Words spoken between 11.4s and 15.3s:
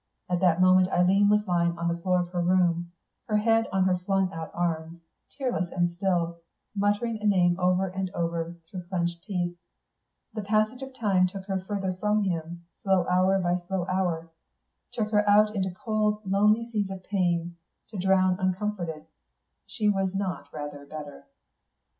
her further from him, slow hour by slow hour; took her